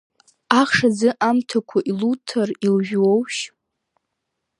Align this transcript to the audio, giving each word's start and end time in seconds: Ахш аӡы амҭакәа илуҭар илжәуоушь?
Ахш 0.59 0.77
аӡы 0.87 1.09
амҭакәа 1.27 1.79
илуҭар 1.89 2.49
илжәуоушь? 2.65 3.39